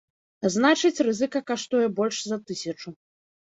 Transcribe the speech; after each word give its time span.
А 0.47 0.49
значыць, 0.55 1.03
рызыка 1.09 1.39
каштуе 1.51 1.85
больш 2.03 2.25
за 2.33 2.43
тысячу. 2.49 2.99